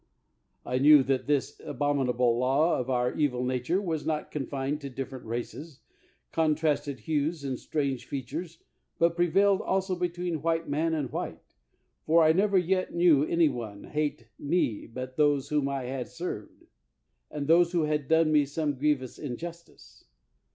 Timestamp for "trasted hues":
6.55-7.43